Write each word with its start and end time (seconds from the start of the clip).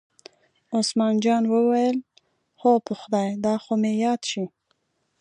عثمان 0.77 1.15
جان 1.23 1.43
وویل: 1.53 1.97
هو 2.61 2.71
په 2.85 2.93
خدای 3.01 3.29
دا 3.45 3.53
خو 3.63 3.73
مې 3.81 3.91
یاد 4.05 4.21
شي. 4.31 4.45